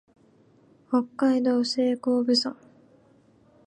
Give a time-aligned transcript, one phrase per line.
[0.89, 2.57] 北海道西興部村